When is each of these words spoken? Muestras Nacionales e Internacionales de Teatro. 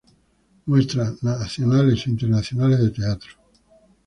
Muestras 0.65 1.21
Nacionales 1.21 2.07
e 2.07 2.09
Internacionales 2.09 2.79
de 2.79 2.89
Teatro. 2.89 3.33